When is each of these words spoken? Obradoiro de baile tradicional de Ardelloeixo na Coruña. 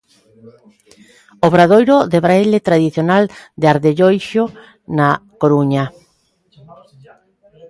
Obradoiro 1.47 1.97
de 2.11 2.19
baile 2.25 2.59
tradicional 2.67 3.23
de 3.59 3.65
Ardelloeixo 3.73 4.43
na 4.97 5.09
Coruña. 5.41 5.85